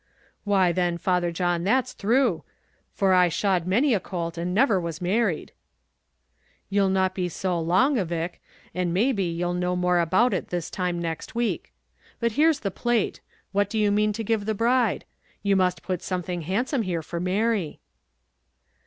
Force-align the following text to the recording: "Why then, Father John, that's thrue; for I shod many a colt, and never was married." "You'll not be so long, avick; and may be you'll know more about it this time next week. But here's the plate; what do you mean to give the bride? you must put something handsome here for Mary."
"Why 0.45 0.71
then, 0.71 0.97
Father 0.97 1.31
John, 1.31 1.63
that's 1.63 1.93
thrue; 1.93 2.43
for 2.91 3.13
I 3.13 3.29
shod 3.29 3.67
many 3.67 3.93
a 3.93 3.99
colt, 3.99 4.35
and 4.35 4.51
never 4.51 4.81
was 4.81 4.99
married." 4.99 5.51
"You'll 6.71 6.89
not 6.89 7.13
be 7.13 7.29
so 7.29 7.59
long, 7.59 7.97
avick; 7.99 8.39
and 8.73 8.95
may 8.95 9.11
be 9.11 9.29
you'll 9.31 9.53
know 9.53 9.75
more 9.75 9.99
about 9.99 10.33
it 10.33 10.47
this 10.47 10.71
time 10.71 10.97
next 10.97 11.35
week. 11.35 11.71
But 12.19 12.31
here's 12.31 12.61
the 12.61 12.71
plate; 12.71 13.21
what 13.51 13.69
do 13.69 13.77
you 13.77 13.91
mean 13.91 14.11
to 14.13 14.23
give 14.23 14.45
the 14.47 14.55
bride? 14.55 15.05
you 15.43 15.55
must 15.55 15.83
put 15.83 16.01
something 16.01 16.41
handsome 16.41 16.81
here 16.81 17.03
for 17.03 17.19
Mary." 17.19 17.79